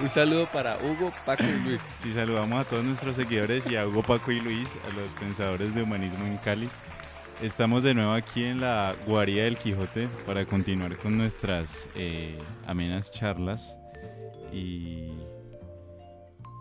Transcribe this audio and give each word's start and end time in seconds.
Un 0.00 0.08
saludo 0.08 0.46
para 0.46 0.76
Hugo, 0.78 1.12
Paco 1.24 1.44
y 1.44 1.68
Luis. 1.68 1.80
Sí, 1.98 2.12
saludamos 2.12 2.60
a 2.60 2.68
todos 2.68 2.84
nuestros 2.84 3.16
seguidores 3.16 3.66
y 3.66 3.76
a 3.76 3.86
Hugo, 3.86 4.02
Paco 4.02 4.32
y 4.32 4.40
Luis, 4.40 4.76
a 4.90 4.94
los 5.00 5.12
pensadores 5.14 5.74
de 5.74 5.82
humanismo 5.82 6.26
en 6.26 6.36
Cali. 6.38 6.68
Estamos 7.42 7.82
de 7.82 7.94
nuevo 7.94 8.12
aquí 8.12 8.44
en 8.44 8.60
la 8.60 8.94
guarida 9.06 9.44
del 9.44 9.56
Quijote 9.56 10.08
para 10.26 10.44
continuar 10.46 10.96
con 10.96 11.16
nuestras 11.16 11.88
eh, 11.94 12.38
amenas 12.66 13.10
charlas. 13.10 13.76
Y, 14.52 15.12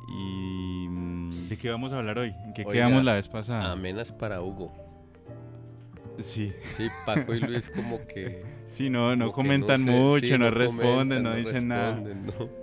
y, 0.07 0.87
mm, 0.89 1.49
¿De 1.49 1.57
qué 1.57 1.69
vamos 1.69 1.91
a 1.93 1.97
hablar 1.97 2.17
hoy? 2.19 2.33
¿En 2.45 2.53
qué 2.53 2.63
Oiga, 2.63 2.85
quedamos 2.85 3.03
la 3.03 3.13
vez 3.13 3.27
pasada? 3.27 3.71
Amenas 3.71 4.11
para 4.11 4.41
Hugo. 4.41 4.71
Sí, 6.19 6.53
Sí, 6.77 6.87
Paco 7.05 7.33
y 7.33 7.39
Luis 7.41 7.69
como 7.69 8.05
que... 8.07 8.60
sí, 8.71 8.89
no, 8.89 9.15
no 9.15 9.25
como 9.25 9.33
comentan 9.33 9.81
sé, 9.83 9.91
mucho, 9.91 10.25
sí, 10.25 10.37
no, 10.37 10.49
responden, 10.51 10.89
comentan, 10.91 11.23
no 11.23 11.35
dicen 11.35 11.67
nada. 11.67 11.95
responden, 11.95 12.25
no. 12.25 12.61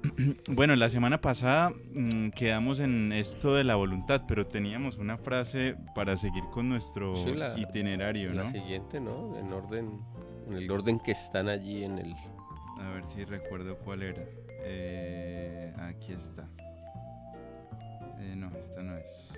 Bueno, 0.48 0.76
la 0.76 0.88
semana 0.90 1.20
pasada 1.20 1.70
mm, 1.70 2.30
quedamos 2.30 2.78
en 2.80 3.12
esto 3.12 3.54
de 3.54 3.64
la 3.64 3.74
voluntad, 3.74 4.22
pero 4.28 4.46
teníamos 4.46 4.98
una 4.98 5.18
frase 5.18 5.76
para 5.94 6.16
seguir 6.16 6.44
con 6.52 6.68
nuestro 6.68 7.16
Sí, 7.16 7.34
la- 7.34 7.58
itinerario, 7.58 8.32
¿no? 8.32 8.44
La 8.44 8.50
siguiente, 8.50 9.00
¿no? 9.00 9.36
En 9.36 9.52
orden, 9.52 10.00
en 10.46 10.54
el 10.56 10.70
orden 10.70 10.98
que 11.00 11.12
están 11.12 11.48
allí 11.48 11.84
en 11.84 11.98
el... 11.98 12.14
A 12.80 12.90
ver 12.90 13.04
si 13.06 13.24
recuerdo 13.24 13.76
cuál 13.78 14.02
era. 14.02 14.22
Eh, 14.62 15.72
aquí 15.78 16.12
está. 16.12 16.48
Eh, 18.20 18.34
no, 18.36 18.50
esta 18.56 18.82
no 18.82 18.96
es. 18.96 19.32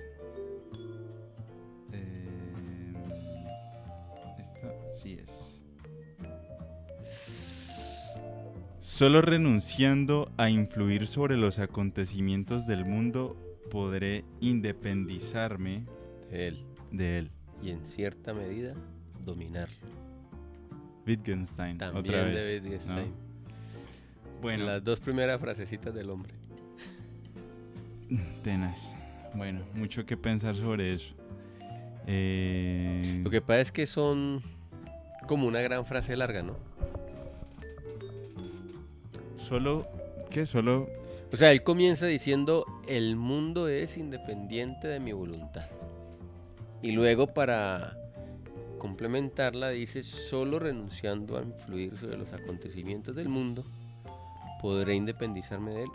Eh, 1.91 2.93
esta 4.39 4.67
sí 4.91 5.17
es. 5.21 5.60
Solo 8.81 9.21
renunciando 9.21 10.31
a 10.37 10.49
influir 10.49 11.05
sobre 11.05 11.37
los 11.37 11.59
acontecimientos 11.59 12.65
del 12.65 12.83
mundo 12.83 13.37
podré 13.69 14.25
independizarme 14.39 15.85
de 16.31 16.47
él. 16.47 16.65
de 16.91 17.17
él. 17.19 17.31
Y 17.61 17.69
en 17.69 17.85
cierta 17.85 18.33
medida, 18.33 18.73
dominarlo. 19.23 19.75
Wittgenstein, 21.05 21.77
También 21.77 22.05
otra 22.15 22.25
de 22.25 22.31
vez. 22.31 22.61
¿no? 22.63 22.63
Wittgenstein. 22.63 23.13
Bueno, 24.41 24.65
Las 24.65 24.83
dos 24.83 24.99
primeras 24.99 25.39
frasecitas 25.39 25.93
del 25.93 26.09
hombre. 26.09 26.33
Tenaz. 28.43 28.95
Bueno, 29.35 29.61
mucho 29.75 30.07
que 30.07 30.17
pensar 30.17 30.55
sobre 30.55 30.95
eso. 30.95 31.13
Eh, 32.07 33.21
Lo 33.23 33.29
que 33.29 33.41
pasa 33.41 33.61
es 33.61 33.71
que 33.71 33.85
son 33.85 34.41
como 35.27 35.45
una 35.45 35.61
gran 35.61 35.85
frase 35.85 36.17
larga, 36.17 36.41
¿no? 36.41 36.57
Solo, 39.41 39.87
¿qué? 40.29 40.45
Solo, 40.45 40.87
O 41.33 41.37
sea, 41.37 41.51
él 41.51 41.63
comienza 41.63 42.05
diciendo, 42.05 42.65
el 42.87 43.15
mundo 43.15 43.67
es 43.67 43.97
independiente 43.97 44.87
de 44.87 44.99
mi 44.99 45.13
voluntad. 45.13 45.65
Y 46.81 46.91
luego 46.91 47.27
para 47.27 47.97
complementarla 48.77 49.69
dice, 49.69 50.03
solo 50.03 50.59
renunciando 50.59 51.37
a 51.37 51.41
influir 51.41 51.97
sobre 51.97 52.17
los 52.17 52.33
acontecimientos 52.33 53.15
del 53.15 53.29
mundo, 53.29 53.63
podré 54.61 54.95
independizarme 54.95 55.71
de 55.71 55.83
él 55.83 55.89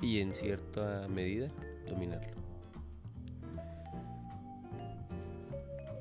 y 0.00 0.20
en 0.20 0.34
cierta 0.34 1.06
medida 1.08 1.48
dominarlo. 1.88 2.34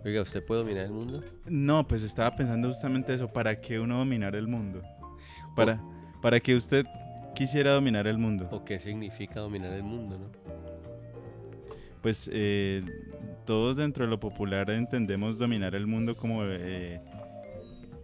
Oiga, 0.04 0.22
¿usted 0.24 0.44
puede 0.44 0.62
dominar 0.62 0.86
el 0.86 0.92
mundo? 0.92 1.24
no, 1.48 1.88
pues 1.88 2.02
estaba 2.02 2.36
pensando 2.36 2.68
justamente 2.68 3.14
eso, 3.14 3.28
¿para 3.28 3.60
qué 3.62 3.80
uno 3.80 4.00
dominar 4.00 4.36
el 4.36 4.48
mundo? 4.48 4.82
Para, 5.56 5.80
para 6.22 6.40
que 6.40 6.56
usted 6.56 6.86
quisiera 7.36 7.72
dominar 7.72 8.08
el 8.08 8.18
mundo. 8.18 8.48
¿O 8.52 8.64
qué 8.64 8.80
significa 8.80 9.40
dominar 9.40 9.74
el 9.74 9.84
mundo, 9.84 10.18
no? 10.18 10.26
Pues 12.02 12.30
eh, 12.34 12.84
todos 13.46 13.76
dentro 13.78 14.06
de 14.06 14.10
lo 14.10 14.20
popular 14.20 14.70
entendemos 14.72 15.38
dominar 15.38 15.76
el 15.76 15.86
mundo 15.88 16.16
como... 16.18 16.44
eh, 16.46 17.00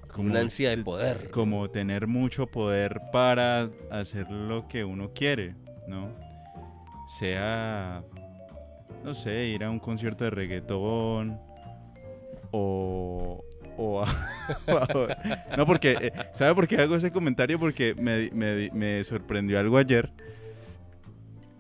Como 0.07 0.29
una 0.31 0.39
ansia 0.41 0.69
de 0.75 0.83
poder. 0.83 1.29
como 1.31 1.69
tener 1.69 2.07
mucho 2.07 2.45
poder 2.47 3.01
para 3.11 3.69
hacer 3.91 4.29
lo 4.29 4.67
que 4.67 4.83
uno 4.83 5.11
quiere, 5.13 5.55
¿no? 5.87 6.09
Sea, 7.07 8.03
no 9.03 9.13
sé, 9.13 9.45
ir 9.47 9.63
a 9.63 9.69
un 9.71 9.79
concierto 9.79 10.25
de 10.25 10.29
reggaetón 10.31 11.39
o... 12.51 13.43
no, 15.57 15.65
porque, 15.65 15.91
eh, 16.01 16.11
¿sabe 16.33 16.55
por 16.55 16.67
qué 16.67 16.77
hago 16.77 16.95
ese 16.95 17.11
comentario? 17.11 17.59
Porque 17.59 17.93
me, 17.95 18.29
me- 18.31 18.69
me 18.73 19.03
sorprendió 19.03 19.59
algo 19.59 19.77
ayer 19.77 20.11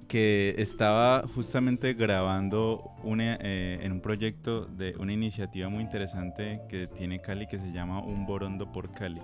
que 0.07 0.55
estaba 0.57 1.23
justamente 1.35 1.93
grabando 1.93 2.91
una, 3.03 3.37
eh, 3.41 3.79
en 3.81 3.91
un 3.91 3.99
proyecto 3.99 4.65
de 4.65 4.95
una 4.99 5.11
iniciativa 5.11 5.67
muy 5.67 5.83
interesante 5.83 6.61
que 6.69 6.87
tiene 6.87 7.19
Cali 7.19 7.45
que 7.45 7.57
se 7.57 7.71
llama 7.73 7.99
Un 8.01 8.25
Borondo 8.25 8.71
por 8.71 8.93
Cali. 8.93 9.21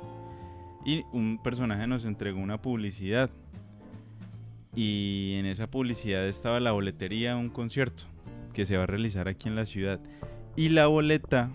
Y 0.86 1.04
un 1.14 1.40
personaje 1.42 1.88
nos 1.88 2.04
entregó 2.04 2.40
una 2.40 2.62
publicidad. 2.62 3.30
Y 4.76 5.36
en 5.40 5.46
esa 5.46 5.68
publicidad 5.68 6.28
estaba 6.28 6.60
la 6.60 6.72
boletería 6.74 7.30
de 7.30 7.40
un 7.40 7.50
concierto 7.50 8.04
que 8.54 8.66
se 8.66 8.76
va 8.76 8.84
a 8.84 8.88
realizar 8.88 9.28
aquí 9.30 9.48
en 9.48 9.56
la 9.56 9.66
ciudad. 9.66 10.02
Y 10.58 10.70
la 10.70 10.88
boleta 10.88 11.50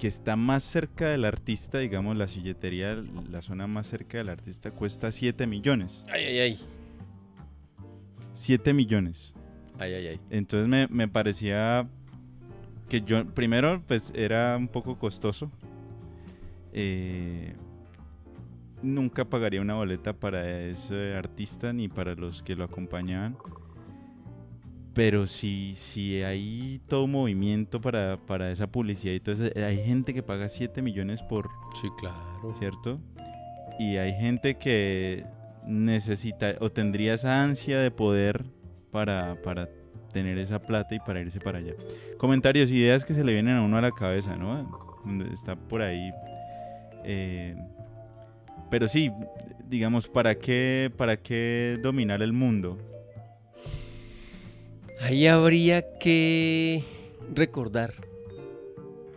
que 0.00 0.08
está 0.08 0.34
más 0.34 0.64
cerca 0.64 1.08
del 1.08 1.26
artista, 1.26 1.78
digamos 1.78 2.16
la 2.16 2.26
silletería, 2.26 3.04
la 3.30 3.42
zona 3.42 3.66
más 3.66 3.86
cerca 3.86 4.16
del 4.16 4.30
artista, 4.30 4.70
cuesta 4.70 5.12
7 5.12 5.46
millones. 5.46 6.06
Ay, 6.10 6.24
ay, 6.24 6.38
ay. 6.38 6.58
7 8.32 8.72
millones. 8.72 9.34
Ay, 9.78 9.92
ay, 9.92 10.06
ay. 10.06 10.20
Entonces 10.30 10.68
me, 10.68 10.88
me 10.88 11.06
parecía 11.06 11.86
que 12.88 13.02
yo, 13.02 13.26
primero, 13.26 13.82
pues 13.86 14.10
era 14.16 14.56
un 14.56 14.68
poco 14.68 14.98
costoso. 14.98 15.50
Eh, 16.72 17.54
nunca 18.82 19.26
pagaría 19.26 19.60
una 19.60 19.74
boleta 19.74 20.14
para 20.14 20.62
ese 20.62 21.14
artista 21.14 21.74
ni 21.74 21.88
para 21.88 22.14
los 22.14 22.42
que 22.42 22.56
lo 22.56 22.64
acompañaban. 22.64 23.36
Pero 25.00 25.26
si, 25.26 25.76
si 25.76 26.22
hay 26.22 26.78
todo 26.86 27.06
movimiento 27.06 27.80
para, 27.80 28.18
para 28.18 28.50
esa 28.52 28.66
publicidad 28.66 29.14
y 29.14 29.20
todo 29.20 29.34
eso, 29.34 29.58
hay 29.58 29.82
gente 29.82 30.12
que 30.12 30.22
paga 30.22 30.46
7 30.50 30.82
millones 30.82 31.22
por, 31.22 31.48
Sí, 31.80 31.88
claro. 31.98 32.54
¿cierto? 32.58 32.98
Y 33.78 33.96
hay 33.96 34.12
gente 34.12 34.58
que 34.58 35.24
necesita 35.66 36.54
o 36.60 36.70
tendría 36.70 37.14
esa 37.14 37.42
ansia 37.42 37.80
de 37.80 37.90
poder 37.90 38.44
para, 38.90 39.40
para 39.40 39.70
tener 40.12 40.36
esa 40.36 40.60
plata 40.60 40.94
y 40.94 40.98
para 40.98 41.22
irse 41.22 41.40
para 41.40 41.60
allá. 41.60 41.72
Comentarios, 42.18 42.70
ideas 42.70 43.06
que 43.06 43.14
se 43.14 43.24
le 43.24 43.32
vienen 43.32 43.56
a 43.56 43.62
uno 43.62 43.78
a 43.78 43.80
la 43.80 43.92
cabeza, 43.92 44.36
¿no? 44.36 44.70
Está 45.32 45.56
por 45.56 45.80
ahí. 45.80 46.12
eh, 47.04 47.56
pero 48.70 48.86
sí, 48.86 49.10
digamos, 49.66 50.08
¿para 50.08 50.34
qué, 50.34 50.92
¿para 50.94 51.16
qué 51.16 51.78
dominar 51.82 52.20
el 52.20 52.34
mundo? 52.34 52.76
Ahí 55.00 55.26
habría 55.26 55.82
que 55.98 56.84
recordar 57.34 57.94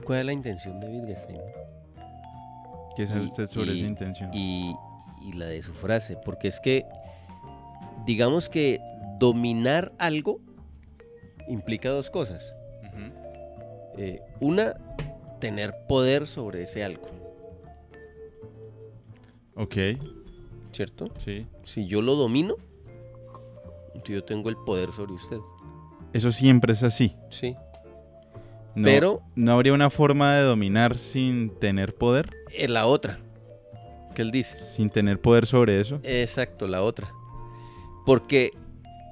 cuál 0.06 0.20
es 0.20 0.26
la 0.26 0.34
intención 0.34 0.80
de 0.80 0.88
Wittgenstein 0.88 1.42
¿Qué 2.96 3.08
sabe 3.08 3.22
Y- 3.24 3.26
usted 3.26 3.48
sobre 3.48 3.74
y- 3.74 3.80
esa 3.80 3.88
intención? 3.88 4.30
y, 4.34 4.76
y 5.22 5.34
la 5.34 5.48
de 5.48 5.62
su 5.62 5.74
frase, 5.74 6.16
porque 6.24 6.48
es 6.48 6.60
que 6.60 6.86
digamos 8.06 8.50
que 8.50 8.80
dominar 9.20 9.92
algo 9.98 10.40
implica 11.48 11.90
dos 11.90 12.10
cosas. 12.10 12.56
Eh, 13.98 14.22
una, 14.40 14.76
tener 15.40 15.74
poder 15.88 16.26
sobre 16.28 16.64
ese 16.64 16.84
algo, 16.84 17.08
Ok, 19.56 19.76
¿cierto? 20.72 21.10
sí. 21.18 21.46
Si 21.64 21.86
yo 21.86 22.02
lo 22.02 22.16
domino, 22.16 22.56
entonces 23.94 24.16
yo 24.16 24.24
tengo 24.24 24.50
el 24.50 24.56
poder 24.58 24.92
sobre 24.92 25.14
usted. 25.14 25.38
Eso 26.14 26.32
siempre 26.32 26.74
es 26.74 26.84
así. 26.84 27.16
Sí. 27.30 27.56
No- 28.76 28.84
Pero 28.86 29.22
¿No 29.36 29.52
habría 29.54 29.74
una 29.74 29.90
forma 29.90 30.36
de 30.36 30.44
dominar 30.44 30.98
sin 30.98 31.50
tener 31.60 31.94
poder? 31.96 32.30
es 32.56 32.70
la 32.70 32.86
otra 32.86 33.20
que 34.16 34.22
él 34.22 34.32
dice. 34.32 34.58
Sin 34.58 34.90
tener 34.90 35.20
poder 35.20 35.46
sobre 35.48 35.80
eso. 35.82 36.00
Exacto, 36.04 36.68
la 36.68 36.84
otra. 36.84 37.12
Porque 38.06 38.52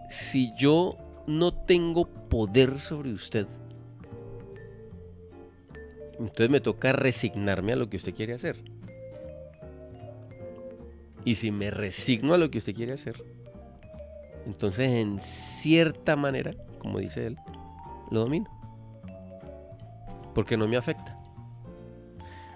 si 0.09 0.53
yo 0.57 0.95
no 1.27 1.53
tengo 1.53 2.05
poder 2.29 2.79
sobre 2.79 3.11
usted, 3.13 3.47
entonces 6.19 6.49
me 6.49 6.59
toca 6.59 6.93
resignarme 6.93 7.73
a 7.73 7.75
lo 7.75 7.89
que 7.89 7.97
usted 7.97 8.13
quiere 8.13 8.33
hacer. 8.33 8.57
Y 11.25 11.35
si 11.35 11.51
me 11.51 11.71
resigno 11.71 12.33
a 12.33 12.37
lo 12.37 12.49
que 12.51 12.57
usted 12.59 12.73
quiere 12.75 12.93
hacer, 12.93 13.23
entonces 14.45 14.89
en 14.91 15.19
cierta 15.19 16.15
manera, 16.15 16.53
como 16.81 16.97
dice 16.97 17.27
él, 17.27 17.37
lo 18.09 18.21
domino. 18.21 18.49
Porque 20.33 20.57
no 20.57 20.67
me 20.67 20.77
afecta. 20.77 21.17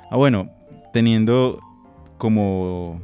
Ah, 0.09 0.17
bueno, 0.17 0.49
teniendo 0.91 1.59
como 2.17 3.01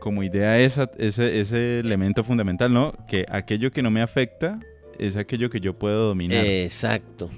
como 0.00 0.22
idea 0.22 0.58
esa, 0.60 0.90
ese, 0.96 1.40
ese 1.40 1.80
elemento 1.80 2.24
fundamental, 2.24 2.72
¿no? 2.72 2.92
Que 3.06 3.26
aquello 3.28 3.70
que 3.70 3.82
no 3.82 3.90
me 3.90 4.00
afecta 4.00 4.58
es 4.98 5.16
aquello 5.16 5.50
que 5.50 5.60
yo 5.60 5.78
puedo 5.78 6.08
dominar. 6.08 6.44
Exacto. 6.46 7.30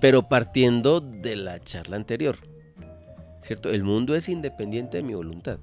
Pero 0.00 0.28
partiendo 0.28 1.00
de 1.00 1.36
la 1.36 1.60
charla 1.60 1.96
anterior, 1.96 2.38
¿cierto? 3.42 3.70
El 3.70 3.84
mundo 3.84 4.16
es 4.16 4.28
independiente 4.28 4.96
de 4.96 5.02
mi 5.02 5.14
voluntad. 5.14 5.58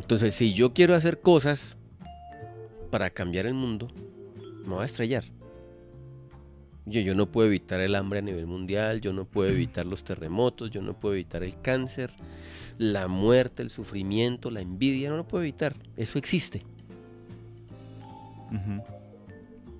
Entonces, 0.00 0.34
si 0.34 0.54
yo 0.54 0.72
quiero 0.72 0.94
hacer 0.94 1.20
cosas 1.20 1.76
para 2.90 3.10
cambiar 3.10 3.46
el 3.46 3.54
mundo, 3.54 3.88
me 4.64 4.74
voy 4.74 4.82
a 4.82 4.86
estrellar. 4.86 5.24
Yo, 6.88 7.00
yo 7.00 7.14
no 7.14 7.30
puedo 7.30 7.48
evitar 7.48 7.80
el 7.80 7.94
hambre 7.94 8.20
a 8.20 8.22
nivel 8.22 8.46
mundial, 8.46 9.00
yo 9.00 9.12
no 9.12 9.24
puedo 9.24 9.50
evitar 9.50 9.86
los 9.86 10.04
terremotos, 10.04 10.70
yo 10.70 10.82
no 10.82 10.98
puedo 10.98 11.14
evitar 11.14 11.42
el 11.42 11.60
cáncer, 11.60 12.12
la 12.78 13.08
muerte, 13.08 13.62
el 13.62 13.70
sufrimiento, 13.70 14.50
la 14.50 14.60
envidia, 14.60 15.10
no 15.10 15.16
lo 15.16 15.28
puedo 15.28 15.42
evitar. 15.42 15.74
Eso 15.96 16.18
existe. 16.18 16.64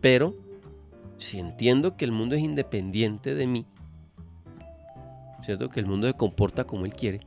Pero 0.01 0.37
si 1.17 1.39
entiendo 1.39 1.97
que 1.97 2.05
el 2.05 2.13
mundo 2.13 2.37
es 2.37 2.43
independiente 2.43 3.35
de 3.35 3.47
mí, 3.47 3.67
¿cierto? 5.43 5.71
Que 5.71 5.81
el 5.81 5.87
mundo 5.87 6.07
se 6.07 6.15
comporta 6.15 6.65
como 6.65 6.85
él 6.85 6.95
quiere. 6.95 7.21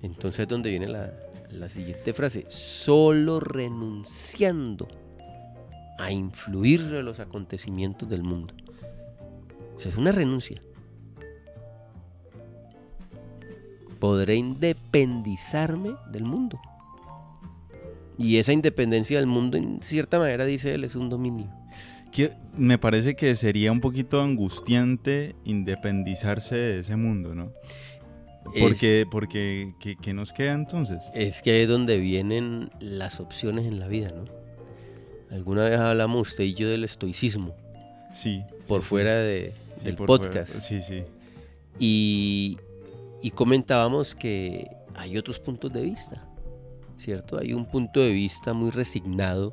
Entonces 0.00 0.40
es 0.40 0.48
donde 0.48 0.70
viene 0.70 0.86
la, 0.86 1.12
la 1.50 1.68
siguiente 1.68 2.12
frase. 2.12 2.44
Solo 2.48 3.40
renunciando 3.40 4.88
a 5.98 6.10
influir 6.12 6.82
sobre 6.84 7.02
los 7.02 7.20
acontecimientos 7.20 8.08
del 8.08 8.22
mundo. 8.22 8.54
O 9.76 9.80
sea, 9.80 9.90
es 9.90 9.98
una 9.98 10.12
renuncia. 10.12 10.60
Podré 13.98 14.36
independizarme 14.36 15.90
del 16.10 16.24
mundo. 16.24 16.58
Y 18.16 18.38
esa 18.38 18.52
independencia 18.52 19.18
del 19.18 19.26
mundo, 19.26 19.56
en 19.56 19.80
cierta 19.82 20.18
manera, 20.18 20.44
dice 20.44 20.74
él, 20.74 20.84
es 20.84 20.94
un 20.94 21.08
dominio. 21.08 21.48
Que 22.12 22.32
me 22.56 22.78
parece 22.78 23.14
que 23.14 23.34
sería 23.36 23.70
un 23.70 23.80
poquito 23.80 24.22
angustiante 24.22 25.36
independizarse 25.44 26.56
de 26.56 26.78
ese 26.80 26.96
mundo, 26.96 27.34
¿no? 27.34 27.52
Porque, 28.60 29.04
porque 29.10 29.74
¿qué, 29.78 29.96
qué 29.96 30.14
nos 30.14 30.32
queda 30.32 30.54
entonces? 30.54 31.02
Es 31.14 31.42
que 31.42 31.62
es 31.62 31.68
donde 31.68 31.98
vienen 31.98 32.70
las 32.80 33.20
opciones 33.20 33.66
en 33.66 33.78
la 33.78 33.88
vida, 33.88 34.10
¿no? 34.10 34.24
Alguna 35.30 35.64
vez 35.68 35.78
hablamos 35.78 36.28
usted 36.30 36.44
y 36.44 36.54
yo 36.54 36.68
del 36.68 36.84
estoicismo, 36.84 37.54
Sí. 38.12 38.42
por 38.66 38.80
sí, 38.82 38.88
fuera 38.88 39.14
de, 39.16 39.52
Sí, 39.78 39.84
del 39.84 39.96
fuera. 39.96 40.06
podcast. 40.06 40.52
Sí, 40.60 40.80
sí. 40.82 41.02
Y, 41.78 42.58
y 43.22 43.30
comentábamos 43.32 44.14
que 44.14 44.68
hay 44.94 45.16
otros 45.18 45.38
puntos 45.38 45.72
de 45.72 45.82
vista, 45.82 46.26
¿cierto? 46.96 47.38
Hay 47.38 47.52
un 47.52 47.66
punto 47.66 48.00
de 48.00 48.10
vista 48.10 48.52
muy 48.54 48.70
resignado, 48.70 49.52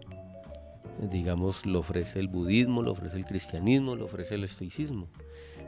digamos, 1.12 1.66
lo 1.66 1.80
ofrece 1.80 2.20
el 2.20 2.28
budismo, 2.30 2.82
lo 2.82 2.92
ofrece 2.94 3.18
el 3.18 3.26
cristianismo, 3.26 3.96
lo 3.96 4.06
ofrece 4.06 4.36
el 4.36 4.44
estoicismo. 4.46 5.08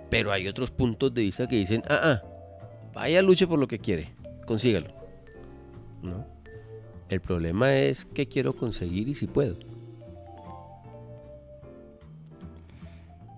Pero 0.10 0.31
hay 0.31 0.48
otros 0.48 0.71
puntos 0.71 1.13
de 1.13 1.24
vista 1.24 1.48
que 1.48 1.57
dicen, 1.57 1.83
ah, 1.89 2.00
ah, 2.01 2.24
vaya 2.94 3.21
luche 3.21 3.45
por 3.45 3.60
lo 3.60 3.68
que 3.68 3.77
quiere, 3.80 4.13
consígalo. 4.45 4.88
¿No? 6.01 6.25
El 7.10 7.19
problema 7.21 7.75
es 7.75 8.06
qué 8.06 8.25
quiero 8.27 8.56
conseguir 8.56 9.10
y 9.10 9.15
si 9.15 9.27
puedo. 9.27 9.57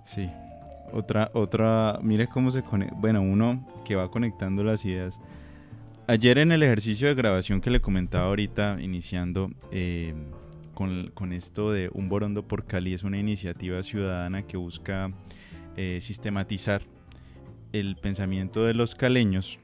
Sí. 0.10 0.28
Otra, 0.92 1.30
otra, 1.36 2.00
mire 2.02 2.28
cómo 2.28 2.50
se 2.50 2.64
conecta. 2.64 2.96
Bueno, 2.98 3.22
uno 3.22 3.68
que 3.86 3.96
va 3.96 4.10
conectando 4.10 4.64
las 4.64 4.84
ideas. 4.86 5.20
Ayer 6.08 6.40
en 6.40 6.52
el 6.52 6.64
ejercicio 6.64 7.08
de 7.08 7.14
grabación 7.14 7.62
que 7.62 7.70
le 7.70 7.80
comentaba 7.80 8.26
ahorita, 8.26 8.80
iniciando 8.82 9.52
eh, 9.72 10.16
con, 10.74 11.12
con 11.14 11.32
esto 11.32 11.72
de 11.72 11.92
Un 11.94 12.10
Borondo 12.10 12.42
por 12.48 12.66
Cali, 12.66 12.96
es 12.96 13.04
una 13.04 13.20
iniciativa 13.20 13.84
ciudadana 13.84 14.42
que 14.48 14.58
busca 14.58 15.12
eh, 15.78 16.00
sistematizar 16.02 16.82
el 17.72 17.96
pensamiento 17.96 18.66
de 18.66 18.74
los 18.74 18.96
caleños 18.96 19.60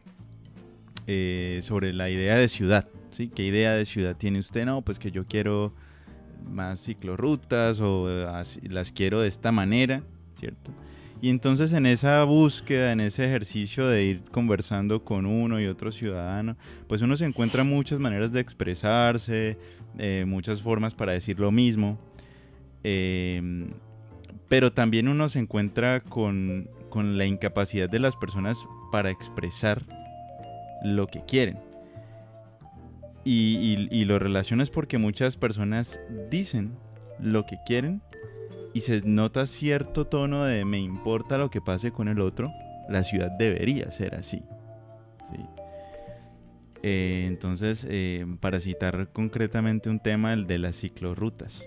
eh, 1.08 1.60
sobre 1.64 1.92
la 1.92 2.12
idea 2.12 2.36
de 2.36 2.48
ciudad. 2.48 2.88
¿sí? 3.10 3.30
¿Qué 3.30 3.44
idea 3.44 3.74
de 3.74 3.86
ciudad 3.86 4.16
tiene 4.16 4.38
usted? 4.38 4.66
No, 4.66 4.84
pues 4.84 5.00
que 5.00 5.10
yo 5.10 5.26
quiero 5.26 5.74
más 6.48 6.80
ciclorrutas 6.86 7.80
o 7.80 8.08
así- 8.30 8.62
las 8.70 8.92
quiero 8.92 9.22
de 9.22 9.28
esta 9.28 9.52
manera, 9.52 10.04
¿cierto? 10.40 10.72
Y 11.22 11.30
entonces 11.30 11.72
en 11.74 11.86
esa 11.86 12.24
búsqueda, 12.26 12.92
en 12.92 13.00
ese 13.00 13.26
ejercicio 13.26 13.88
de 13.88 14.04
ir 14.04 14.22
conversando 14.32 15.04
con 15.04 15.26
uno 15.26 15.60
y 15.62 15.66
otro 15.66 15.92
ciudadano, 15.92 16.58
pues 16.88 17.02
uno 17.02 17.16
se 17.18 17.26
encuentra 17.26 17.64
muchas 17.64 18.00
maneras 18.00 18.32
de 18.32 18.42
expresarse, 18.42 19.58
eh, 19.98 20.26
muchas 20.28 20.62
formas 20.62 20.94
para 20.94 21.14
decir 21.14 21.40
lo 21.40 21.52
mismo, 21.52 21.98
eh, 22.84 23.68
pero 24.50 24.72
también 24.74 25.08
uno 25.08 25.30
se 25.30 25.40
encuentra 25.40 26.02
con, 26.02 26.70
con 26.90 27.18
la 27.18 27.26
incapacidad 27.26 27.90
de 27.90 28.00
las 28.00 28.16
personas 28.16 28.58
para 28.92 29.10
expresar 29.10 29.84
lo 30.84 31.08
que 31.08 31.24
quieren. 31.26 31.58
Y, 33.24 33.88
y- 33.90 34.02
y 34.02 34.06
lo 34.06 34.20
relacionas 34.20 34.70
porque 34.70 34.98
muchas 35.00 35.36
personas 35.38 36.00
dicen 36.30 36.74
lo 37.20 37.46
que 37.46 37.58
quieren 37.66 38.02
y 38.76 38.82
se 38.82 39.02
nota 39.06 39.46
cierto 39.46 40.06
tono 40.06 40.44
de 40.44 40.66
me 40.66 40.80
importa 40.80 41.38
lo 41.38 41.50
que 41.50 41.62
pase 41.62 41.94
con 41.94 42.10
el 42.10 42.20
otro, 42.20 42.52
la 42.90 43.04
ciudad 43.04 43.32
debería 43.32 43.90
ser 43.90 44.16
así. 44.16 44.44
¿sí? 45.32 45.46
Eh, 46.84 47.24
entonces, 47.26 47.88
eh, 47.90 48.26
para 48.42 48.60
citar 48.60 49.08
concretamente 49.14 49.90
un 49.90 50.02
tema, 50.02 50.34
el 50.34 50.46
de 50.46 50.58
las 50.58 50.76
ciclorrutas. 50.76 51.64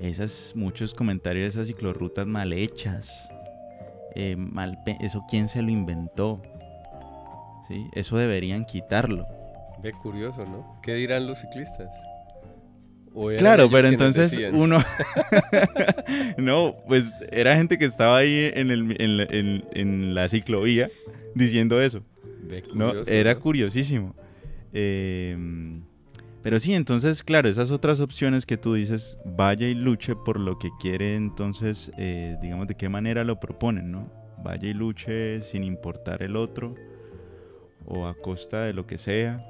Esas, 0.00 0.52
muchos 0.54 0.94
comentarios 0.94 1.42
de 1.42 1.48
esas 1.48 1.66
ciclorrutas 1.66 2.28
mal 2.28 2.52
hechas. 2.52 3.28
eh, 4.14 4.36
mal 4.36 4.78
eso 5.00 5.24
quién 5.28 5.48
se 5.48 5.62
lo 5.62 5.70
inventó. 5.70 6.40
¿Sí? 7.66 7.88
Eso 7.92 8.16
deberían 8.18 8.64
quitarlo. 8.64 9.26
Ve 9.82 9.92
curioso, 9.92 10.46
¿no? 10.46 10.80
¿Qué 10.80 10.94
dirán 10.94 11.26
los 11.26 11.40
ciclistas? 11.40 11.90
¿O 13.14 13.30
eran 13.30 13.40
Claro, 13.40 13.70
pero 13.70 13.88
entonces 13.88 14.38
uno... 14.52 14.82
no, 16.38 16.76
pues 16.86 17.12
era 17.30 17.56
gente 17.56 17.78
que 17.78 17.84
estaba 17.84 18.18
ahí 18.18 18.50
en, 18.54 18.70
el, 18.70 18.96
en, 19.00 19.16
la, 19.16 19.24
en- 19.24 19.64
en 19.72 20.14
la 20.14 20.28
ciclovía 20.28 20.90
diciendo 21.34 21.80
eso. 21.80 22.02
¿no? 22.74 22.92
Era 23.06 23.34
¿no? 23.34 23.40
curiosísimo. 23.40 24.14
Eh, 24.72 25.36
pero 26.42 26.58
sí, 26.58 26.74
entonces, 26.74 27.22
claro, 27.22 27.48
esas 27.48 27.70
otras 27.70 28.00
opciones 28.00 28.46
que 28.46 28.56
tú 28.56 28.74
dices, 28.74 29.18
vaya 29.24 29.66
y 29.68 29.74
luche 29.74 30.14
por 30.16 30.40
lo 30.40 30.58
que 30.58 30.70
quiere, 30.80 31.14
entonces, 31.14 31.92
eh, 31.98 32.36
digamos, 32.40 32.66
de 32.66 32.76
qué 32.76 32.88
manera 32.88 33.24
lo 33.24 33.38
proponen, 33.38 33.90
¿no? 33.92 34.02
Vaya 34.42 34.68
y 34.68 34.72
luche 34.72 35.42
sin 35.42 35.64
importar 35.64 36.22
el 36.22 36.36
otro 36.36 36.74
o 37.84 38.06
a 38.06 38.14
costa 38.14 38.64
de 38.64 38.72
lo 38.72 38.86
que 38.86 38.96
sea. 38.96 39.44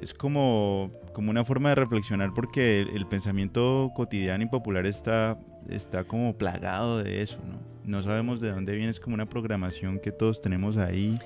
Es 0.00 0.14
como, 0.14 0.90
como 1.12 1.30
una 1.30 1.44
forma 1.44 1.68
de 1.70 1.74
reflexionar 1.74 2.32
porque 2.34 2.80
el, 2.80 3.06
pensamiento 3.06 3.92
cotidiano 3.94 4.44
y 4.44 4.46
popular 4.46 4.86
está, 4.86 5.38
está 5.68 6.04
como 6.04 6.36
plagado 6.36 7.02
de 7.02 7.22
eso, 7.22 7.38
¿no? 7.46 7.58
No 7.84 8.02
sabemos 8.02 8.40
de 8.40 8.50
dónde 8.50 8.74
viene, 8.74 8.90
es 8.90 9.00
como 9.00 9.14
una 9.14 9.26
programación 9.28 9.98
que 9.98 10.12
todos 10.12 10.40
tenemos 10.40 10.76
ahí 10.76 11.16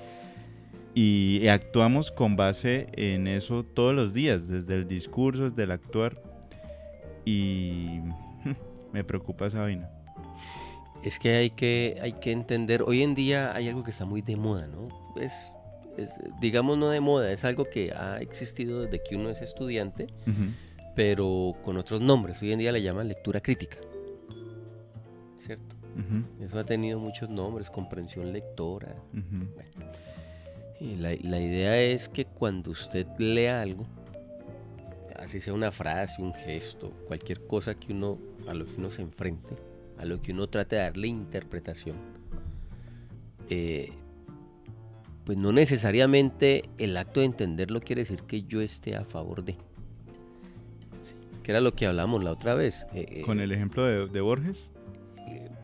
y 0.97 1.45
actuamos 1.49 2.09
con 2.09 2.37
base 2.37 2.87
en 2.93 3.27
eso 3.27 3.65
todos 3.65 3.93
los 3.93 4.13
días, 4.13 4.47
desde 4.47 4.75
el 4.75 4.87
discurso, 4.87 5.43
desde 5.43 5.63
el 5.63 5.71
actuar. 5.71 6.21
Y 7.25 7.99
me 8.93 9.03
preocupa 9.03 9.47
esa 9.47 9.59
vaina. 9.59 9.89
Es 11.03 11.19
que 11.19 11.35
hay 11.35 11.49
que, 11.49 11.97
hay 12.01 12.13
que 12.13 12.31
entender, 12.31 12.81
hoy 12.81 13.03
en 13.03 13.13
día 13.13 13.53
hay 13.53 13.67
algo 13.67 13.83
que 13.83 13.91
está 13.91 14.05
muy 14.05 14.21
de 14.21 14.37
moda, 14.37 14.67
¿no? 14.67 14.87
Es, 15.21 15.51
es, 15.97 16.19
digamos, 16.39 16.77
no 16.77 16.89
de 16.89 16.99
moda, 16.99 17.31
es 17.31 17.45
algo 17.45 17.65
que 17.65 17.91
ha 17.91 18.19
existido 18.19 18.81
desde 18.81 19.01
que 19.03 19.15
uno 19.15 19.29
es 19.29 19.41
estudiante, 19.41 20.07
pero 20.95 21.55
con 21.63 21.77
otros 21.77 22.01
nombres. 22.01 22.41
Hoy 22.41 22.51
en 22.51 22.59
día 22.59 22.71
le 22.71 22.81
llaman 22.81 23.07
lectura 23.07 23.41
crítica, 23.41 23.77
¿cierto? 25.39 25.75
Eso 26.41 26.59
ha 26.59 26.65
tenido 26.65 26.99
muchos 26.99 27.29
nombres, 27.29 27.69
comprensión 27.69 28.33
lectora. 28.33 28.95
ujú. 29.13 29.47
Y 30.79 30.97
la, 30.97 31.15
la 31.23 31.39
idea 31.39 31.79
es 31.79 32.09
que 32.09 32.25
cuando 32.25 32.71
usted 32.71 33.07
lea 33.17 33.61
algo, 33.61 33.85
así 35.17 35.39
sea 35.39 35.53
una 35.53 35.71
frase, 35.71 36.21
un 36.21 36.33
gesto, 36.33 36.91
cualquier 37.07 37.47
cosa 37.47 37.75
que 37.75 37.93
uno, 37.93 38.19
a 38.47 38.53
lo 38.53 38.65
que 38.65 38.75
uno 38.75 38.91
se 38.91 39.01
enfrente, 39.01 39.55
a 39.97 40.03
lo 40.05 40.21
que 40.21 40.33
uno 40.33 40.47
trate 40.47 40.75
de 40.75 40.81
darle 40.81 41.07
interpretación, 41.07 41.95
eh, 43.49 43.93
pues 45.25 45.37
no 45.37 45.51
necesariamente 45.51 46.63
el 46.77 46.95
acto 46.97 47.19
de 47.19 47.25
entenderlo 47.25 47.79
quiere 47.81 48.03
decir 48.03 48.21
que 48.23 48.43
yo 48.43 48.61
esté 48.61 48.95
a 48.95 49.03
favor 49.05 49.43
de. 49.43 49.53
Sí, 49.53 51.15
que 51.43 51.51
era 51.51 51.61
lo 51.61 51.73
que 51.73 51.85
hablamos 51.87 52.23
la 52.23 52.31
otra 52.31 52.53
vez. 52.55 52.85
eh, 52.93 53.05
eh, 53.09 53.21
Con 53.21 53.39
el 53.39 53.51
ejemplo 53.51 53.83
de, 53.85 54.07
de 54.07 54.21
Borges, 54.21 54.69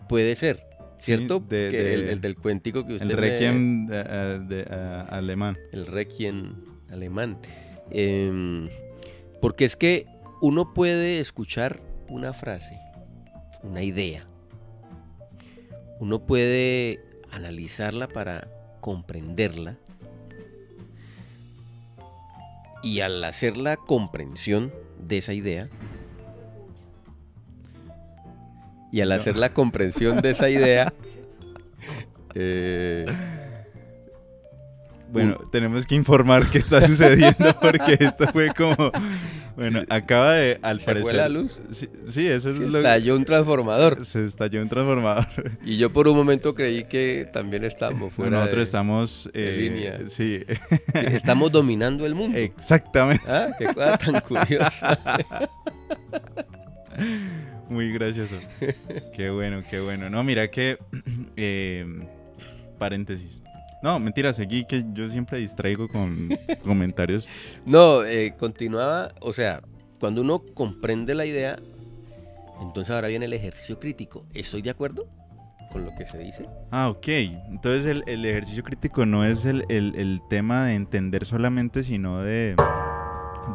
Puede 0.10 0.36
ser, 0.36 0.65
¿cierto? 0.98 1.39
de- 1.39 1.68
el, 1.68 1.72
de- 2.06 2.12
el 2.12 2.22
del 2.22 2.36
cuentico 2.36 2.86
que 2.86 2.94
usted 2.96 3.10
el 3.10 3.15
requiem 3.18 3.88
de- 3.88 4.63
alemán. 5.10 5.58
el 5.72 5.86
requiem 5.88 6.56
alemán. 6.89 7.38
Em, 7.91 8.68
porque 9.41 9.63
es 9.65 9.75
que 9.77 10.06
uno 10.41 10.74
puede 10.74 11.20
escuchar 11.20 11.80
una 12.10 12.34
frase, 12.34 12.77
una 13.63 13.84
idea. 13.84 14.24
Uno 16.00 16.25
puede 16.25 17.00
analizarla 17.32 18.08
para 18.08 18.48
comprenderla. 18.81 19.77
Y 22.83 23.00
al 23.01 23.23
hacer 23.23 23.57
la 23.57 23.77
comprensión 23.77 24.73
de 25.00 25.19
esa 25.19 25.33
idea, 25.33 25.69
y 28.91 29.01
al 29.01 29.11
hacer 29.13 29.38
la 29.38 29.53
comprensión 29.53 30.19
de 30.21 30.31
esa 30.31 30.50
idea, 30.50 30.93
eh, 32.35 33.05
bueno, 35.11 35.38
tenemos 35.51 35.85
que 35.85 35.95
informar 35.95 36.50
qué 36.50 36.57
está 36.57 36.81
sucediendo 36.81 37.55
porque 37.59 37.97
esto 38.00 38.27
fue 38.31 38.53
como. 38.53 38.91
Bueno, 39.62 39.84
acaba 39.89 40.34
de. 40.34 40.60
Al 40.62 40.80
¿Se 40.80 40.86
parecer. 40.86 41.03
fue 41.03 41.13
la 41.13 41.30
luz? 41.30 41.60
Sí, 41.72 42.27
eso 42.27 42.50
es 42.50 42.58
se 42.58 42.68
lo 42.68 42.77
estalló 42.80 43.15
un 43.15 43.25
transformador. 43.25 44.06
Se 44.06 44.24
estalló 44.25 44.62
un 44.62 44.70
transformador. 44.70 45.25
Y 45.65 45.77
yo 45.77 45.91
por 45.94 46.08
un 46.08 46.15
momento 46.15 46.56
creí 46.56 46.84
que 46.86 47.27
también 47.32 47.63
estábamos 47.63 48.13
fuera 48.13 48.32
Nosotros 48.32 48.58
de- 48.58 48.63
estamos. 48.63 49.30
de 49.34 49.53
eh, 49.53 49.58
línea. 49.58 50.00
Sí, 50.08 50.39
estamos 50.94 51.51
dominando 51.51 52.06
el 52.06 52.15
mundo. 52.15 52.38
exactamente. 52.38 53.24
¿Ah? 53.27 53.48
Qué 53.58 53.65
cosa 53.65 53.98
tan 53.98 54.20
curiosa. 54.27 55.00
Muy 57.70 57.94
gracioso. 57.94 58.36
Qué 59.15 59.30
bueno, 59.30 59.62
qué 59.70 59.80
bueno. 59.80 60.10
No, 60.10 60.24
mira 60.24 60.50
que. 60.50 60.77
eh, 61.38 61.86
paréntesis. 62.77 63.41
No, 63.83 64.00
mentira, 64.00 64.31
seguí 64.33 64.65
que 64.65 64.85
yo 64.93 65.09
siempre 65.09 65.39
distraigo 65.39 65.88
con 65.88 66.29
comentarios. 66.63 67.27
No, 67.65 68.03
eh, 68.05 68.35
continuaba, 68.38 69.13
o 69.21 69.33
sea, 69.33 69.61
cuando 70.00 70.21
uno 70.21 70.43
comprende 70.53 71.15
la 71.15 71.25
idea, 71.25 71.57
entonces 72.61 72.93
ahora 72.93 73.07
viene 73.07 73.25
el 73.25 73.33
ejercicio 73.33 73.79
crítico. 73.79 74.25
¿Estoy 74.33 74.61
de 74.61 74.69
acuerdo 74.69 75.07
con 75.71 75.83
lo 75.85 75.91
que 75.97 76.05
se 76.05 76.17
dice? 76.19 76.45
Ah, 76.69 76.89
ok. 76.89 77.07
Entonces 77.07 77.85
el, 77.85 78.03
el 78.05 78.25
ejercicio 78.25 78.63
crítico 78.63 79.05
no 79.05 79.25
es 79.25 79.45
el, 79.45 79.65
el- 79.69 79.95
el 79.95 80.21
tema 80.29 80.65
de 80.65 80.75
entender 80.75 81.25
solamente, 81.25 81.83
sino 81.83 82.21
de, 82.21 82.55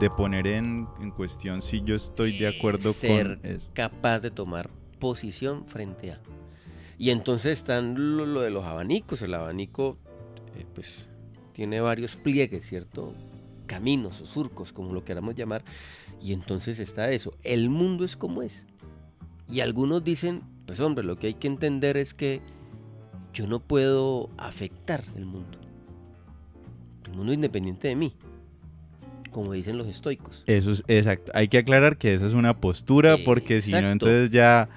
de 0.00 0.10
poner 0.10 0.46
en, 0.48 0.88
en 1.00 1.10
cuestión 1.12 1.62
si 1.62 1.82
yo 1.82 1.94
estoy 1.94 2.36
de 2.38 2.48
acuerdo 2.48 2.92
Ser 2.92 3.38
con 3.38 3.46
eso. 3.46 3.68
capaz 3.74 4.18
de 4.20 4.30
tomar 4.32 4.70
posición 4.98 5.66
frente 5.66 6.12
a. 6.12 6.20
Y 6.98 7.10
entonces 7.10 7.52
están 7.52 8.16
lo, 8.16 8.24
lo 8.26 8.40
de 8.40 8.50
los 8.50 8.64
abanicos. 8.64 9.20
El 9.22 9.34
abanico, 9.34 9.98
eh, 10.56 10.66
pues, 10.74 11.10
tiene 11.52 11.80
varios 11.80 12.16
pliegues, 12.16 12.66
¿cierto? 12.66 13.14
Caminos 13.66 14.20
o 14.20 14.26
surcos, 14.26 14.72
como 14.72 14.92
lo 14.92 15.04
queramos 15.04 15.34
llamar. 15.34 15.64
Y 16.20 16.32
entonces 16.32 16.78
está 16.78 17.10
eso. 17.10 17.34
El 17.42 17.70
mundo 17.70 18.04
es 18.04 18.16
como 18.16 18.42
es. 18.42 18.66
Y 19.48 19.60
algunos 19.60 20.02
dicen, 20.04 20.42
pues 20.66 20.80
hombre, 20.80 21.04
lo 21.04 21.18
que 21.18 21.28
hay 21.28 21.34
que 21.34 21.46
entender 21.46 21.96
es 21.96 22.14
que 22.14 22.40
yo 23.32 23.46
no 23.46 23.60
puedo 23.60 24.30
afectar 24.38 25.04
el 25.16 25.26
mundo. 25.26 25.58
El 27.04 27.12
mundo 27.12 27.32
es 27.32 27.36
independiente 27.36 27.88
de 27.88 27.96
mí. 27.96 28.16
Como 29.30 29.52
dicen 29.52 29.76
los 29.76 29.86
estoicos. 29.86 30.42
Eso 30.46 30.72
es 30.72 30.82
exacto. 30.88 31.30
Hay 31.34 31.48
que 31.48 31.58
aclarar 31.58 31.98
que 31.98 32.14
esa 32.14 32.26
es 32.26 32.32
una 32.32 32.54
postura 32.54 33.16
porque 33.24 33.60
si 33.60 33.72
no, 33.72 33.90
entonces 33.90 34.30
ya 34.30 34.68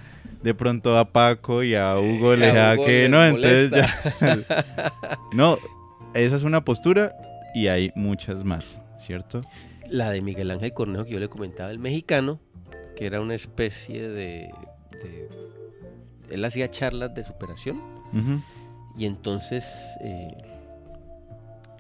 de 0.44 0.54
pronto 0.54 0.98
a 0.98 1.12
Paco 1.12 1.64
y 1.64 1.76
a 1.76 1.98
Hugo 2.00 2.36
le 2.36 2.50
Eh, 2.50 2.60
A 2.60 2.74
Hugo 2.76 2.86
que 2.86 3.02
les 3.02 3.10
no, 3.10 3.26
entonces 3.26 3.72
ya. 3.72 5.20
no, 5.34 5.58
esa 6.14 6.36
es 6.36 6.44
una 6.44 6.64
postura 6.64 7.14
y 7.54 7.68
hay 7.68 7.92
muchas 7.96 8.44
más, 8.44 8.82
¿cierto? 8.98 9.42
La 9.88 10.12
de 10.12 10.22
Miguel 10.22 10.52
Ángel 10.52 10.74
Cornejo 10.74 11.06
que 11.06 11.12
yo 11.12 11.20
le 11.20 11.30
comentaba, 11.30 11.72
el 11.72 11.80
mexicano, 11.80 12.40
que 12.96 13.06
era 13.06 13.22
una 13.22 13.36
especie 13.36 14.08
de, 14.08 14.52
de- 15.04 15.30
Él 16.30 16.46
hacía 16.46 16.70
charlas 16.70 17.14
de 17.16 17.24
superación 17.24 17.82
y 18.98 19.06
entonces 19.06 19.66
eh, 20.02 20.32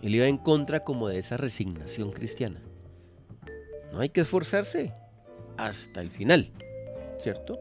él 0.01 0.15
iba 0.15 0.25
en 0.27 0.37
contra 0.37 0.81
como 0.81 1.07
de 1.07 1.19
esa 1.19 1.37
resignación 1.37 2.11
cristiana. 2.11 2.59
No 3.91 3.99
hay 3.99 4.09
que 4.09 4.21
esforzarse 4.21 4.91
hasta 5.57 6.01
el 6.01 6.09
final, 6.11 6.51
¿cierto? 7.21 7.59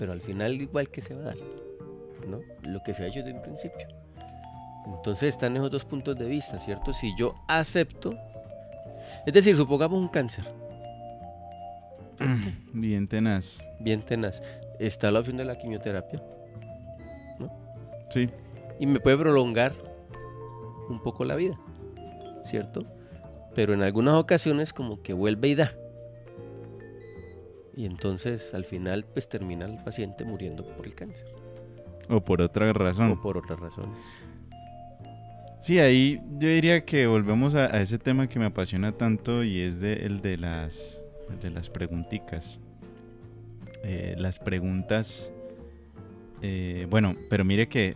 Pero 0.00 0.10
al 0.12 0.20
final 0.20 0.60
igual 0.60 0.88
que 0.88 1.00
se 1.02 1.14
va 1.14 1.20
a 1.20 1.24
dar, 1.26 1.36
¿no? 2.26 2.40
Lo 2.62 2.82
que 2.82 2.92
se 2.94 3.04
ha 3.04 3.06
hecho 3.06 3.18
desde 3.20 3.34
un 3.34 3.42
principio. 3.42 3.86
Entonces 4.96 5.28
están 5.28 5.54
esos 5.56 5.70
dos 5.70 5.84
puntos 5.84 6.16
de 6.16 6.26
vista, 6.26 6.58
¿cierto? 6.58 6.92
Si 6.92 7.12
yo 7.18 7.34
acepto, 7.46 8.16
es 9.26 9.32
decir, 9.32 9.54
supongamos 9.56 9.98
un 9.98 10.08
cáncer, 10.08 10.44
Bien 12.72 13.06
tenaz. 13.06 13.62
bien 13.78 14.02
tenaz, 14.02 14.42
está 14.78 15.10
la 15.10 15.20
opción 15.20 15.36
de 15.36 15.44
la 15.44 15.56
quimioterapia 15.58 16.22
Sí. 18.10 18.28
y 18.80 18.86
me 18.86 18.98
puede 19.00 19.16
prolongar 19.18 19.72
un 20.88 21.00
poco 21.02 21.24
la 21.24 21.36
vida, 21.36 21.56
¿cierto? 22.44 22.84
Pero 23.54 23.72
en 23.74 23.82
algunas 23.82 24.14
ocasiones 24.14 24.72
como 24.72 25.00
que 25.02 25.12
vuelve 25.12 25.48
y 25.48 25.54
da. 25.54 25.72
Y 27.76 27.86
entonces 27.86 28.52
al 28.54 28.64
final 28.64 29.04
pues 29.12 29.28
termina 29.28 29.64
el 29.66 29.76
paciente 29.78 30.24
muriendo 30.24 30.64
por 30.76 30.86
el 30.86 30.94
cáncer 30.94 31.26
O 32.08 32.20
por 32.20 32.42
otra 32.42 32.72
razón. 32.72 33.12
o 33.12 33.20
por 33.22 33.38
otras 33.38 33.60
razones. 33.60 33.98
Sí, 35.60 35.78
ahí 35.78 36.20
yo 36.38 36.48
diría 36.48 36.84
que 36.84 37.06
volvemos 37.06 37.54
a, 37.54 37.66
a 37.76 37.82
ese 37.82 37.98
tema 37.98 38.28
que 38.28 38.38
me 38.38 38.46
apasiona 38.46 38.92
tanto 38.92 39.44
y 39.44 39.60
es 39.60 39.78
de, 39.78 39.92
el 40.06 40.22
de 40.22 40.38
las, 40.38 41.02
el 41.30 41.38
de 41.38 41.50
las 41.50 41.68
pregunticas. 41.68 42.58
Eh, 43.84 44.14
las 44.18 44.38
preguntas, 44.38 45.30
eh, 46.42 46.86
bueno, 46.90 47.14
pero 47.28 47.44
mire 47.44 47.68
que 47.68 47.94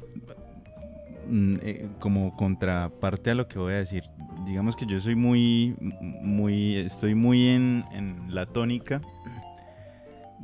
mm, 1.28 1.54
eh, 1.62 1.88
como 2.00 2.36
contraparte 2.36 3.30
a 3.30 3.34
lo 3.34 3.48
que 3.48 3.58
voy 3.58 3.72
a 3.74 3.78
decir, 3.78 4.04
digamos 4.46 4.76
que 4.76 4.86
yo 4.86 5.00
soy 5.00 5.14
muy, 5.14 5.74
muy, 5.80 6.76
estoy 6.76 7.14
muy 7.14 7.48
en, 7.48 7.84
en 7.92 8.34
la 8.34 8.46
tónica 8.46 9.00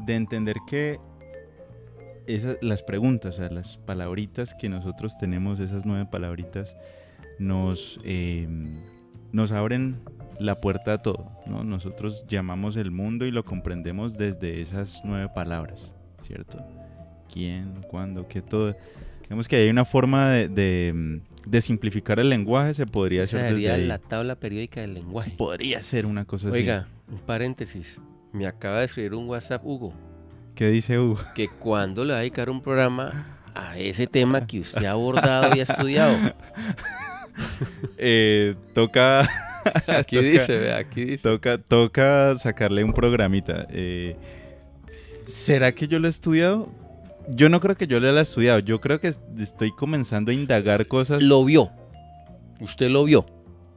de 0.06 0.14
entender 0.14 0.56
que 0.66 0.98
esas, 2.26 2.56
las 2.60 2.82
preguntas, 2.82 3.34
o 3.34 3.36
sea, 3.38 3.50
las 3.50 3.76
palabritas 3.78 4.54
que 4.54 4.68
nosotros 4.68 5.18
tenemos, 5.18 5.58
esas 5.60 5.84
nueve 5.84 6.06
palabritas, 6.10 6.76
nos, 7.38 8.00
eh, 8.04 8.46
nos 9.32 9.52
abren 9.52 10.00
la 10.38 10.60
puerta 10.60 10.94
a 10.94 10.98
todo. 10.98 11.30
¿no? 11.46 11.64
Nosotros 11.64 12.24
llamamos 12.28 12.76
el 12.76 12.90
mundo 12.90 13.26
y 13.26 13.30
lo 13.30 13.44
comprendemos 13.44 14.16
desde 14.16 14.60
esas 14.60 15.02
nueve 15.04 15.28
palabras, 15.34 15.94
¿cierto? 16.22 16.58
¿Quién? 17.32 17.82
¿Cuándo? 17.88 18.26
¿Qué? 18.28 18.42
Todo. 18.42 18.74
Digamos 19.22 19.46
que 19.48 19.56
hay 19.56 19.68
una 19.70 19.84
forma 19.84 20.30
de, 20.30 20.48
de, 20.48 21.20
de 21.46 21.60
simplificar 21.60 22.18
el 22.18 22.28
lenguaje, 22.28 22.74
se 22.74 22.86
podría 22.86 23.22
Esa 23.22 23.36
hacer 23.38 23.50
desde 23.54 23.56
sería 23.66 23.74
ahí. 23.74 23.86
la 23.86 23.98
tabla 23.98 24.34
periódica 24.36 24.80
del 24.80 24.94
lenguaje. 24.94 25.32
Podría 25.36 25.82
ser 25.82 26.06
una 26.06 26.24
cosa 26.24 26.48
así. 26.48 26.58
Oiga, 26.58 26.88
un 27.08 27.18
paréntesis. 27.20 28.00
Me 28.32 28.46
acaba 28.46 28.78
de 28.80 28.84
escribir 28.86 29.14
un 29.14 29.28
WhatsApp, 29.28 29.62
Hugo, 29.64 29.92
¿Qué 30.54 30.68
dice 30.70 30.98
Hugo? 30.98 31.18
que 31.34 31.48
cuando 31.48 32.04
le 32.04 32.12
va 32.12 32.18
a 32.18 32.20
dedicar 32.20 32.50
un 32.50 32.60
programa 32.62 33.38
a 33.54 33.78
ese 33.78 34.06
tema 34.06 34.46
que 34.46 34.60
usted 34.60 34.84
ha 34.84 34.92
abordado 34.92 35.54
y 35.56 35.60
ha 35.60 35.64
estudiado. 35.64 36.16
Eh, 37.96 38.54
toca, 38.74 39.20
Aquí 39.86 40.16
Toca- 40.16 40.20
dice, 40.28 40.58
vea, 40.58 40.76
aquí 40.78 41.04
dice. 41.04 41.22
toca, 41.22 41.56
toca 41.58 42.36
sacarle 42.36 42.84
un 42.84 42.92
programita. 42.92 43.66
Eh, 43.70 44.16
¿Será 45.24 45.72
que 45.72 45.88
yo 45.88 45.98
lo 46.00 46.06
he 46.06 46.10
estudiado? 46.10 46.68
Yo 47.28 47.48
no 47.48 47.60
creo 47.60 47.76
que 47.76 47.86
yo 47.86 47.98
lo 48.00 48.10
haya 48.10 48.20
estudiado. 48.20 48.58
Yo 48.58 48.80
creo 48.80 49.00
que 49.00 49.08
es- 49.08 49.20
estoy 49.38 49.70
comenzando 49.72 50.30
a 50.32 50.34
indagar 50.34 50.86
cosas. 50.86 51.22
Lo 51.22 51.44
vio. 51.44 51.70
Usted 52.60 52.90
lo 52.90 53.04
vio. 53.04 53.24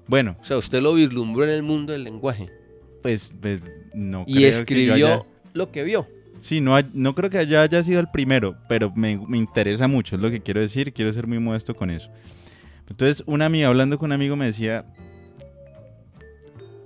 Bueno, 0.08 0.36
O 0.42 0.44
sea, 0.44 0.58
usted 0.58 0.82
lo 0.82 0.94
vislumbró 0.96 1.46
en 1.46 1.52
el 1.52 1.64
mundo 1.64 1.94
del 1.94 2.04
lenguaje. 2.04 2.50
Pues, 3.04 3.32
pues, 3.40 3.62
no 3.94 4.24
Y 4.26 4.34
creo 4.34 4.42
que 4.44 4.52
yo 4.52 4.60
escribió 4.60 4.94
haya- 4.96 5.24
lo 5.54 5.72
que 5.72 5.84
vio. 5.84 6.08
Sí, 6.40 6.60
no, 6.60 6.76
hay- 6.76 6.90
no 6.94 7.14
creo 7.14 7.30
que 7.30 7.38
haya, 7.38 7.62
haya 7.62 7.84
sido 7.84 8.00
el 8.00 8.08
primero, 8.10 8.58
pero 8.68 8.92
me, 8.96 9.18
me 9.28 9.38
interesa 9.38 9.88
mucho, 9.88 10.16
es 10.16 10.22
lo 10.22 10.32
que 10.32 10.42
quiero 10.42 10.60
decir, 10.60 10.92
quiero 10.92 11.14
ser 11.14 11.28
muy 11.28 11.38
modesto 11.40 11.76
con 11.76 11.90
eso. 11.92 12.10
Entonces, 12.90 13.24
una 13.28 13.46
amiga, 13.46 13.68
hablando 13.68 13.98
con 14.00 14.08
un 14.08 14.14
amigo, 14.14 14.36
me 14.36 14.46
decía, 14.48 14.86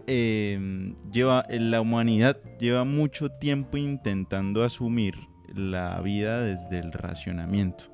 em, 0.05 0.95
lleva, 1.11 1.45
la 1.49 1.81
humanidad 1.81 2.37
lleva 2.59 2.83
mucho 2.83 3.29
tiempo 3.29 3.77
intentando 3.77 4.63
asumir 4.63 5.15
la 5.55 5.99
vida 6.01 6.43
desde 6.43 6.79
el 6.79 6.91
racionamiento. 6.91 7.85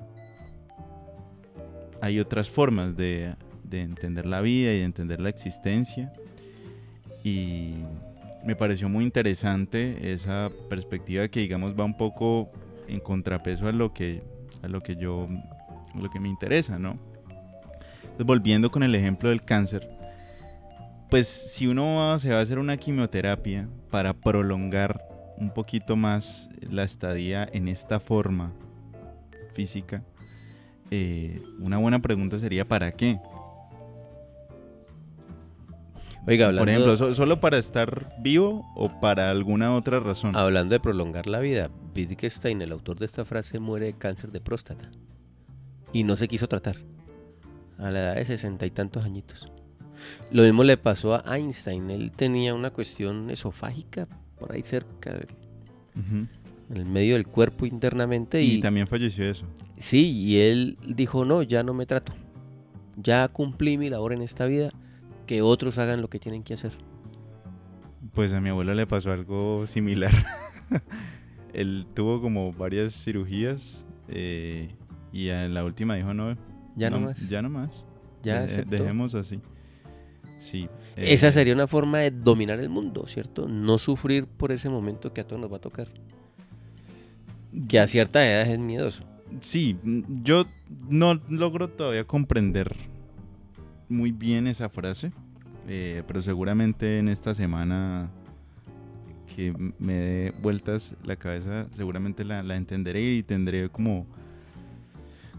Hay 2.00 2.20
otras 2.20 2.50
formas 2.50 2.96
de, 2.96 3.34
de 3.62 3.80
entender 3.80 4.26
la 4.26 4.40
vida 4.42 4.72
y 4.72 4.78
de 4.78 4.84
entender 4.84 5.20
la 5.20 5.30
existencia. 5.30 6.12
Y 7.24 7.76
me 8.44 8.56
pareció 8.56 8.88
muy 8.88 9.04
interesante 9.04 10.12
esa 10.12 10.50
perspectiva 10.68 11.28
que 11.28 11.40
digamos 11.40 11.78
va 11.78 11.84
un 11.84 11.96
poco 11.96 12.50
en 12.88 13.00
contrapeso 13.00 13.68
a 13.68 13.72
lo 13.72 13.92
que 13.92 14.22
a 14.62 14.68
lo 14.68 14.80
que 14.80 14.96
yo 14.96 15.28
a 15.94 15.98
lo 15.98 16.10
que 16.10 16.20
me 16.20 16.28
interesa, 16.28 16.78
¿no? 16.78 16.98
Entonces, 18.02 18.26
volviendo 18.26 18.70
con 18.70 18.82
el 18.82 18.94
ejemplo 18.94 19.28
del 19.28 19.42
cáncer, 19.42 19.88
pues 21.10 21.28
si 21.28 21.66
uno 21.66 22.18
se 22.18 22.30
va 22.30 22.38
a 22.38 22.42
hacer 22.42 22.58
una 22.58 22.76
quimioterapia 22.76 23.68
para 23.90 24.12
prolongar 24.12 25.04
un 25.36 25.52
poquito 25.52 25.96
más 25.96 26.50
la 26.60 26.84
estadía 26.84 27.48
en 27.52 27.68
esta 27.68 28.00
forma 28.00 28.52
física, 29.54 30.02
eh, 30.90 31.42
una 31.60 31.78
buena 31.78 32.00
pregunta 32.00 32.38
sería 32.38 32.66
¿para 32.66 32.92
qué? 32.92 33.18
Oiga, 36.26 36.46
hablando, 36.46 36.62
Por 36.62 36.68
ejemplo, 36.70 36.96
¿so- 36.96 37.14
¿solo 37.14 37.38
para 37.40 37.58
estar 37.58 38.14
vivo 38.20 38.64
o 38.74 38.88
para 39.00 39.30
alguna 39.30 39.74
otra 39.74 40.00
razón? 40.00 40.34
hablando 40.36 40.72
de 40.74 40.80
prolongar 40.80 41.26
la 41.26 41.40
vida, 41.40 41.70
Wittgenstein, 41.94 42.62
el 42.62 42.72
autor 42.72 42.98
de 42.98 43.06
esta 43.06 43.24
frase, 43.26 43.58
muere 43.58 43.86
de 43.86 43.92
cáncer 43.98 44.32
de 44.32 44.40
próstata. 44.40 44.90
Y 45.92 46.02
no 46.04 46.16
se 46.16 46.26
quiso 46.26 46.48
tratar. 46.48 46.76
A 47.78 47.90
la 47.90 48.00
edad 48.00 48.14
de 48.16 48.24
sesenta 48.24 48.64
y 48.66 48.70
tantos 48.70 49.04
añitos. 49.04 49.50
Lo 50.32 50.42
mismo 50.42 50.64
le 50.64 50.76
pasó 50.76 51.14
a 51.14 51.36
Einstein. 51.36 51.90
Él 51.90 52.10
tenía 52.14 52.54
una 52.54 52.70
cuestión 52.70 53.30
esofágica 53.30 54.08
por 54.38 54.52
ahí 54.52 54.62
cerca, 54.62 55.16
Ujú. 55.96 56.26
en 56.70 56.76
el 56.76 56.84
medio 56.86 57.14
del 57.14 57.26
cuerpo 57.26 57.66
internamente. 57.66 58.40
Y 58.42 58.56
Y, 58.56 58.60
también 58.60 58.86
falleció 58.86 59.24
de 59.24 59.30
eso. 59.32 59.44
sí, 59.78 60.10
y 60.10 60.38
él 60.38 60.78
dijo, 60.86 61.24
no, 61.24 61.42
ya 61.42 61.62
no 61.62 61.74
me 61.74 61.84
trato. 61.84 62.12
Ya 62.96 63.28
cumplí 63.28 63.76
mi 63.76 63.90
labor 63.90 64.12
en 64.12 64.22
esta 64.22 64.46
vida. 64.46 64.70
Que 65.26 65.42
otros 65.42 65.78
hagan 65.78 66.02
lo 66.02 66.08
que 66.08 66.18
tienen 66.18 66.42
que 66.42 66.54
hacer. 66.54 66.72
Pues 68.12 68.32
a 68.32 68.40
mi 68.40 68.50
abuelo 68.50 68.74
le 68.74 68.86
pasó 68.86 69.12
algo 69.12 69.66
similar. 69.66 70.12
Él 71.52 71.86
tuvo 71.94 72.20
como 72.20 72.52
varias 72.52 72.92
cirugías 72.92 73.86
eh, 74.08 74.74
y 75.12 75.28
en 75.28 75.54
la 75.54 75.64
última 75.64 75.94
dijo 75.94 76.12
no. 76.14 76.36
Ya 76.76 76.90
no, 76.90 77.00
más. 77.00 77.28
Ya 77.28 77.42
no 77.42 77.48
más. 77.48 77.84
Ya 78.22 78.42
aceptó. 78.42 78.70
dejemos 78.70 79.14
así. 79.14 79.40
Sí. 80.38 80.68
Esa 80.96 81.28
eh, 81.28 81.32
sería 81.32 81.54
una 81.54 81.66
forma 81.66 81.98
de 81.98 82.10
dominar 82.10 82.58
el 82.60 82.68
mundo, 82.68 83.06
¿cierto? 83.06 83.48
No 83.48 83.78
sufrir 83.78 84.26
por 84.26 84.52
ese 84.52 84.68
momento 84.68 85.12
que 85.12 85.20
a 85.20 85.26
todos 85.26 85.40
nos 85.40 85.52
va 85.52 85.56
a 85.56 85.60
tocar. 85.60 85.88
Que 87.68 87.78
a 87.78 87.86
cierta 87.86 88.28
edad 88.28 88.50
es 88.50 88.58
miedoso. 88.58 89.04
Sí, 89.40 89.76
yo 90.22 90.44
no 90.88 91.20
logro 91.28 91.68
todavía 91.68 92.04
comprender 92.04 92.74
muy 93.94 94.10
bien 94.12 94.46
esa 94.46 94.68
frase, 94.68 95.12
eh, 95.68 96.02
pero 96.06 96.20
seguramente 96.20 96.98
en 96.98 97.08
esta 97.08 97.32
semana 97.34 98.10
que 99.34 99.54
me 99.78 99.94
dé 99.94 100.32
vueltas 100.42 100.94
la 101.04 101.16
cabeza, 101.16 101.66
seguramente 101.74 102.24
la, 102.24 102.42
la 102.42 102.56
entenderé 102.56 103.02
y 103.14 103.22
tendré 103.22 103.68
como, 103.68 104.06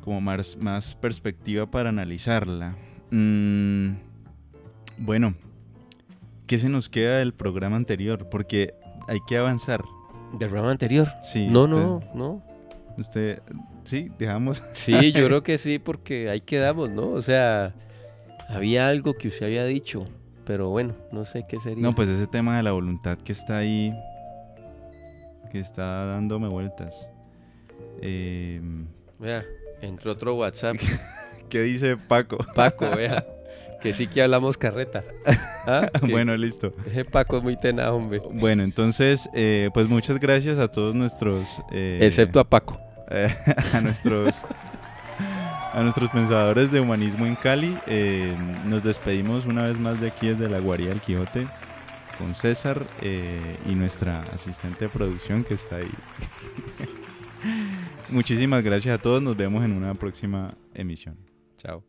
como 0.04 0.20
más, 0.22 0.58
más 0.58 0.96
perspectiva 0.96 1.66
para 1.70 1.90
analizarla. 1.90 2.76
Mm, 3.12 3.92
bueno, 5.00 5.36
¿qué 6.48 6.58
se 6.58 6.70
nos 6.70 6.90
queda 6.90 7.20
del 7.20 7.34
programa 7.34 7.76
anterior? 7.78 8.28
Porque 8.30 8.74
hay 9.08 9.20
que 9.28 9.38
avanzar. 9.38 9.84
Del 10.40 10.50
programa 10.50 10.72
anterior. 10.72 11.10
Sí, 11.24 11.48
no, 11.48 11.64
usted- 11.64 11.76
no, 11.78 12.02
no. 12.14 12.44
Usted, 12.98 13.42
sí, 13.84 14.10
dejamos. 14.18 14.64
Sí, 14.74 15.12
yo 15.12 15.26
creo 15.28 15.44
que 15.44 15.58
sí, 15.58 15.80
porque 15.80 16.30
ahí 16.30 16.42
quedamos, 16.42 16.90
¿no? 16.90 17.10
O 17.10 17.22
sea, 17.22 17.74
había 18.50 18.88
algo 18.88 19.14
que 19.16 19.28
usted 19.30 19.46
había 19.48 19.66
dicho, 19.66 20.06
pero 20.46 20.70
bueno, 20.70 20.94
no 21.12 21.26
sé 21.26 21.46
qué 21.48 21.60
sería. 21.60 21.82
No, 21.84 21.96
pues 21.96 22.10
ese 22.10 22.28
tema 22.28 22.58
de 22.58 22.64
la 22.64 22.72
voluntad 22.72 23.18
que 23.18 23.32
está 23.32 23.58
ahí, 23.58 23.94
que 25.52 25.60
está 25.60 26.06
dándome 26.06 26.48
vueltas. 26.48 27.10
Eh, 28.02 28.62
Vea, 29.20 29.44
entró 29.82 30.12
otro 30.12 30.36
WhatsApp. 30.36 30.76
¿Qué 31.50 31.62
dice 31.62 31.98
Paco? 31.98 32.38
Paco, 32.56 32.90
vea. 32.96 33.26
Que 33.82 33.94
sí 33.94 34.08
que 34.08 34.20
hablamos 34.24 34.58
carreta. 34.58 35.04
¿Ah? 35.68 35.88
Bueno, 36.02 36.36
listo. 36.36 36.72
Ese 36.88 37.06
Paco 37.06 37.38
es 37.38 37.44
muy 37.44 37.56
tenaz, 37.56 37.90
hombre. 37.90 38.20
Bueno, 38.32 38.64
entonces, 38.64 39.30
eh, 39.36 39.70
pues 39.76 39.88
muchas 39.88 40.20
gracias 40.20 40.58
a 40.58 40.70
todos 40.72 40.96
nuestros... 40.96 41.62
eh, 41.72 42.00
Excepto 42.02 42.40
a 42.40 42.46
Paco. 42.50 42.80
a 43.74 43.82
nuestros... 43.82 44.42
A 45.76 45.84
nuestros 45.84 46.10
pensadores 46.10 46.72
de 46.72 46.80
humanismo 46.80 47.26
en 47.26 47.36
Cali, 47.36 47.78
Eh, 47.86 48.34
nos 48.66 48.82
despedimos 48.82 49.46
una 49.46 49.64
vez 49.64 49.78
más 49.78 50.00
de 50.00 50.08
aquí 50.08 50.28
desde 50.28 50.50
la 50.50 50.60
Guarida 50.60 50.88
del 50.88 51.02
Quijote 51.02 51.48
con 52.18 52.34
César 52.34 52.88
eh, 53.02 53.58
y 53.66 53.76
nuestra 53.76 54.22
asistente 54.34 54.86
de 54.86 54.90
producción 54.90 55.44
que 55.44 55.56
está 55.56 55.76
ahí. 55.76 55.92
Muchísimas 58.10 58.64
gracias 58.64 58.98
a 58.98 59.02
todos, 59.02 59.22
nos 59.22 59.36
vemos 59.36 59.66
en 59.66 59.74
una 59.74 59.94
próxima 59.94 60.56
emisión. 60.74 61.18
Chao. 61.58 61.84